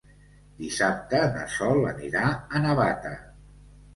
[0.61, 3.15] Dissabte na Sol anirà a Navata.